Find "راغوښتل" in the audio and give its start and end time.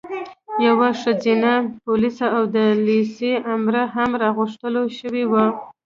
4.21-4.75